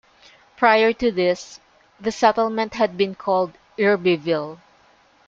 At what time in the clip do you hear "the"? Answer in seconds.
1.99-2.11